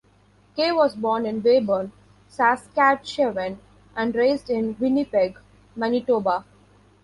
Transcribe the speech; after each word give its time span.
Kay 0.55 0.71
was 0.71 0.95
born 0.95 1.27
in 1.27 1.43
Weyburn, 1.43 1.91
Saskatchewan, 2.27 3.59
and 3.95 4.15
raised 4.15 4.49
in 4.49 4.75
Winnipeg, 4.79 5.39
Manitoba. 5.75 6.43